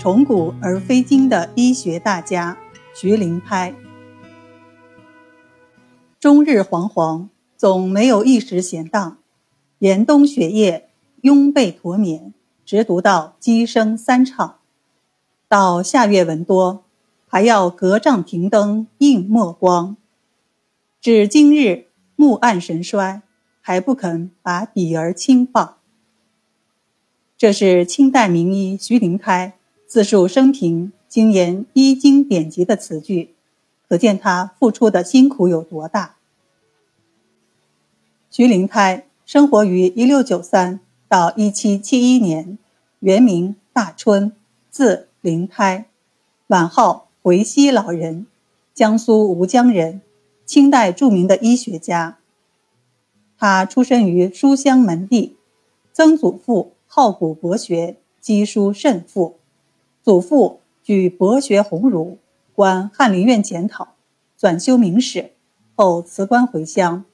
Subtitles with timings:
[0.00, 2.56] 崇古而非今的医学大家
[2.94, 3.74] 徐灵开。
[6.18, 9.18] 终日惶惶，总没有一时闲荡。
[9.80, 10.88] 严冬雪夜，
[11.20, 12.32] 拥被驼眠，
[12.64, 14.60] 直读到鸡声三唱。
[15.46, 16.84] 到夏月闻多，
[17.26, 19.98] 还要隔帐停灯映墨光。
[21.02, 23.20] 至今日目暗神衰，
[23.60, 25.76] 还不肯把笔儿轻放。
[27.36, 29.58] 这是清代名医徐灵开。
[29.90, 33.34] 自述生平，精研医经典籍的词句，
[33.88, 36.14] 可见他付出的辛苦有多大。
[38.30, 42.56] 徐灵胎生活于一六九三到一七七一年，
[43.00, 44.30] 原名大春，
[44.70, 45.86] 字灵胎，
[46.46, 48.28] 晚号回溪老人，
[48.72, 50.02] 江苏吴江人，
[50.46, 52.18] 清代著名的医学家。
[53.36, 55.34] 他出身于书香门第，
[55.92, 59.39] 曾祖父好古博学，积书甚富。
[60.10, 62.18] 祖父举博学鸿儒，
[62.56, 63.94] 官翰林院检讨，
[64.36, 65.30] 转修明史，
[65.76, 67.04] 后辞官回乡。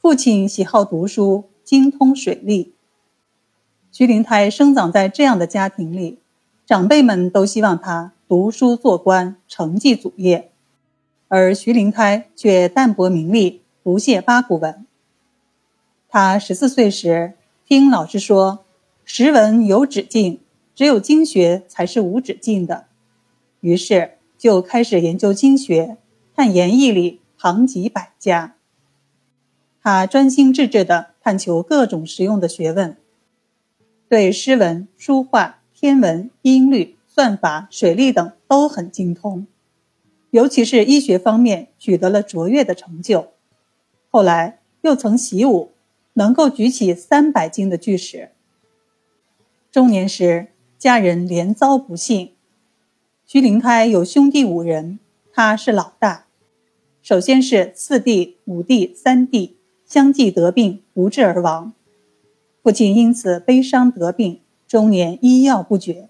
[0.00, 2.72] 父亲喜好读书，精通水利。
[3.92, 6.18] 徐灵胎生长在这样的家庭里，
[6.64, 10.50] 长辈们都希望他读书做官，承继祖业，
[11.28, 14.86] 而徐灵胎却淡泊名利，不屑八股文。
[16.08, 17.34] 他十四岁时，
[17.66, 18.64] 听老师说
[19.04, 20.40] ：“识文有止境。”
[20.78, 22.86] 只有经学才是无止境的，
[23.58, 25.96] 于是就开始研究经学，
[26.36, 28.54] 看研义理，旁及百家。
[29.82, 32.96] 他专心致志地探求各种实用的学问，
[34.08, 39.48] 对诗文、书画、天文、音律、算法、水利等都很精通，
[40.30, 43.32] 尤其是医学方面取得了卓越的成就。
[44.10, 45.72] 后来又曾习武，
[46.12, 48.30] 能够举起三百斤的巨石。
[49.72, 50.52] 中年时。
[50.78, 52.30] 家人连遭不幸，
[53.26, 55.00] 徐灵胎有兄弟五人，
[55.32, 56.26] 他是老大。
[57.02, 61.72] 首先是四弟、五弟、三弟相继得病不治而亡，
[62.62, 64.38] 父亲因此悲伤得病，
[64.68, 66.08] 终年医药不绝。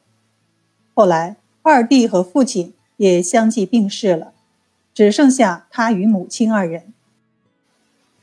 [0.92, 4.34] 后来二弟和父亲也相继病逝了，
[4.92, 6.92] 只剩下他与母亲二人。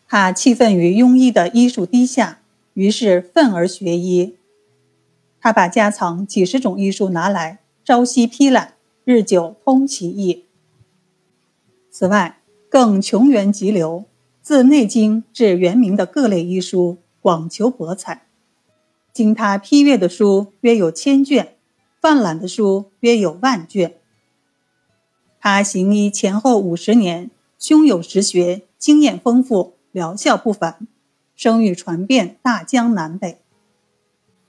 [0.07, 2.41] 他气愤于庸医的医术低下，
[2.75, 4.35] 于是愤而学医。
[5.45, 8.73] 他把家藏几十种医书拿来，朝夕批览，
[9.03, 10.45] 日久通其意。
[11.91, 14.05] 此外，更穷源极流，
[14.41, 18.25] 自《内经》至《元明》的各类医书，广求博采。
[19.13, 21.53] 经他批阅的书约有千卷，
[22.01, 23.93] 泛览的书约有万卷。
[25.39, 27.29] 他行医前后五十年，
[27.59, 30.87] 胸有实学，经验丰富，疗效不凡，
[31.35, 33.44] 声誉传遍大江南北。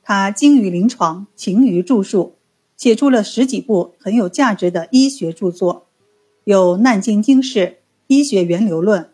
[0.08, 2.36] 他精于临床，勤于著述，
[2.76, 5.86] 写出了十几部很有价值的医学著作，
[6.44, 7.58] 有《难经经世》
[8.06, 9.02] 《医学源流论》《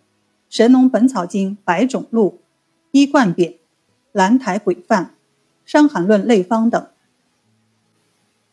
[0.50, 2.26] 神农本草经百种录》
[2.90, 3.36] 《医冠匾》
[4.12, 5.04] 《兰台鬼范》
[5.64, 6.86] 《伤寒论类方》等。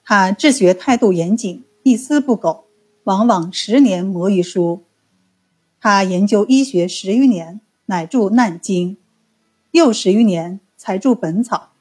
[0.05, 2.63] 他治学态度严谨，一丝不苟，
[3.03, 4.83] 往往十年磨一书。
[5.81, 8.95] 他研究医学十余年，乃著《难经》，
[9.71, 11.71] 又十余年才著《本草》。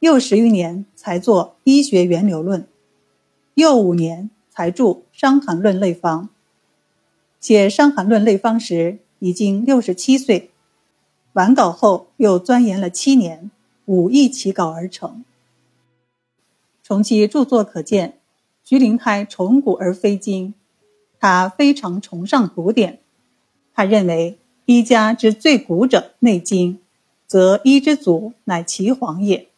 [0.00, 2.62] 又十余年才作《医学源流论》，
[3.54, 6.24] 又五年才著《伤寒论类方》。
[7.38, 10.50] 写《伤寒论类方》时已经六十七岁，
[11.34, 13.50] 完稿后又钻研了七年，
[13.84, 15.22] 五易起稿而成。
[16.82, 18.18] 从其著作可见，
[18.64, 20.54] 徐灵胎崇古而非今，
[21.18, 23.00] 他非常崇尚古典。
[23.74, 26.74] 他认为医家之最古者《内经》，
[27.26, 29.49] 则医之祖乃岐黄也。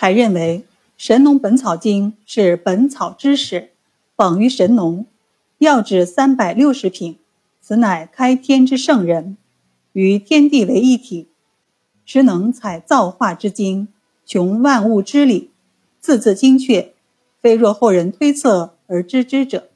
[0.00, 0.64] 还认为
[0.96, 3.70] 《神农本草经》是本草之始，
[4.14, 5.00] 仿于《神农》，
[5.58, 7.18] 药至三百六十品，
[7.60, 9.36] 此乃开天之圣人，
[9.94, 11.26] 与天地为一体，
[12.04, 13.88] 实能采造化之精，
[14.24, 15.50] 穷万物之理，
[15.98, 16.92] 字字精确，
[17.42, 19.68] 非若后人推测而知之者。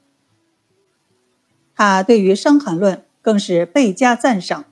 [1.75, 4.67] 他对于《伤寒论》更是倍加赞赏，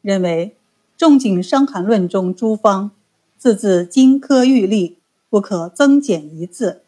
[0.00, 0.54] 认为
[0.96, 2.92] 仲景《伤寒论》中诸方。
[3.42, 4.98] 字字金科玉律，
[5.32, 6.82] 不可增减一字，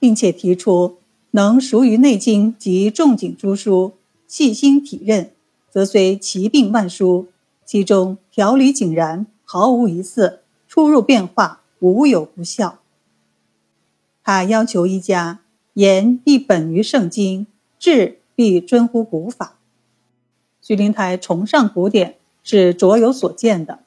[0.00, 0.98] 并且提出
[1.30, 3.92] 能熟于《内经》及仲景诸书，
[4.26, 5.30] 细心体认，
[5.70, 7.28] 则虽奇病万殊，
[7.64, 12.80] 其中条理井然，毫无疑似，出入变化，无有不效。
[14.24, 15.42] 他要求医家
[15.74, 17.46] 言必本于圣经，
[17.78, 19.58] 治必遵乎古法。
[20.60, 23.78] 徐灵台崇尚古典，是卓有所见的。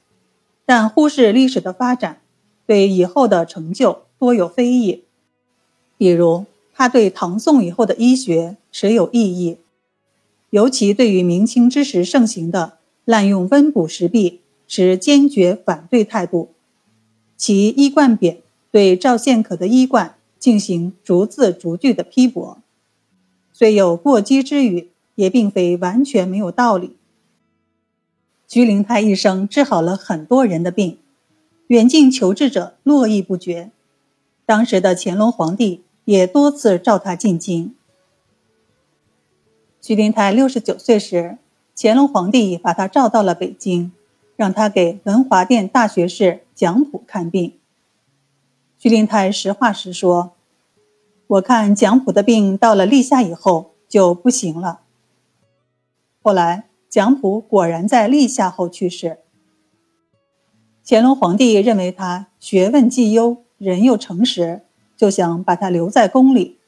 [0.66, 2.22] 但忽视历史的发展，
[2.68, 5.06] 对以后的成就多有非议，
[5.98, 9.58] 比如他对唐宋以后的医学持有异议，
[10.52, 16.50] 尤其对于明清之时盛行的滥用温补食弊持坚决反对态度。
[17.38, 18.38] 其医冠匾
[18.70, 22.60] 对赵献可的医冠进行逐字逐句的批驳，
[23.54, 26.98] 虽有过激之语，也并非完全没有道理。
[28.48, 30.98] 徐灵台一生治好了很多人的病，
[31.68, 33.72] 远近求治者络绎不绝。
[34.46, 37.76] 当时的乾隆皇帝也多次召他进京。
[39.82, 41.38] 徐灵台六十九岁时，
[41.76, 43.92] 乾隆皇帝把他召到了北京。
[44.38, 47.54] 让他给文华殿大学士蒋溥看病。
[48.78, 50.34] 徐灵台实话实说
[51.26, 54.82] ：“我看蒋溥的病到了立夏以后就不行了。”
[56.22, 59.18] 后来蒋溥果然在立夏后去世。
[60.90, 64.62] 乾隆皇帝认为他学问既优，人又诚实，
[64.96, 66.60] 就想把他留在宫里。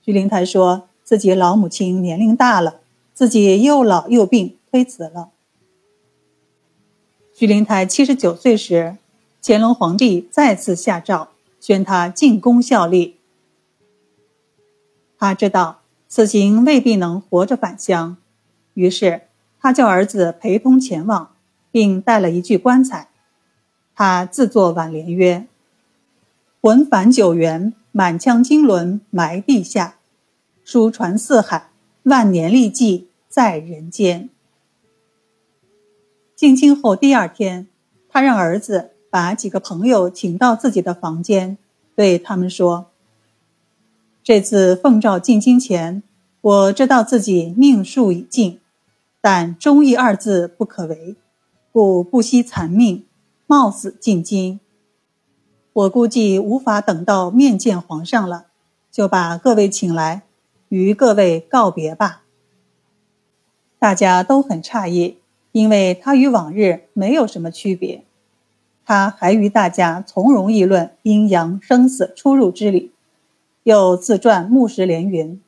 [0.00, 2.80] 徐灵台说自己老母亲年龄大了，
[3.12, 5.28] 自己又老又病，推辞了。
[7.34, 8.96] 徐灵台七十九岁时，
[9.42, 11.28] 乾隆皇帝再次下诏，
[11.60, 13.18] 宣他进宫效力。
[15.18, 18.16] 他知道此行未必能活着返乡，
[18.72, 19.24] 于是
[19.60, 21.32] 他叫儿子陪同前往，
[21.70, 23.08] 并带了一具棺材。
[23.94, 25.46] 他自作挽联曰
[26.60, 29.96] ：“魂返九原，满腔经纶埋地下，
[30.64, 31.70] 书传四海，
[32.04, 34.28] 万年历记在人间。”
[36.34, 37.68] 进京后第二天，
[38.08, 41.56] 他让儿子把几个朋友请到自己的房间，
[41.94, 42.86] 对他们说
[44.24, 46.02] ：“这次奉诏进京前，
[46.40, 48.58] 我知道自己命数已尽，
[49.20, 51.14] 但忠义二字不可违，
[51.70, 53.04] 故不惜残命，
[53.46, 54.60] 冒死进京。
[55.72, 58.46] 我估计无法等到面见皇上了，
[58.90, 60.22] 就把各位请来，
[60.68, 62.22] 与各位告别吧。”
[63.78, 65.18] 大家都很诧异。
[65.52, 68.06] 因为他与往日没有什么区别，
[68.86, 72.90] 他还与大家从容议论阴阳生死出入之理，
[73.64, 75.38] 又自传木石连云：“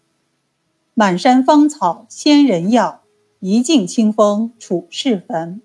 [0.93, 3.00] 满山芳草仙人药，
[3.41, 5.62] 一径清风处世坟。”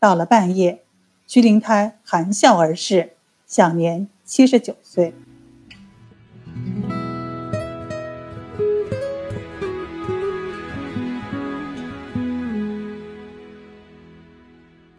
[0.00, 0.82] 到了半夜，
[1.26, 3.12] 徐灵胎含笑而逝，
[3.46, 5.12] 享年七十九岁。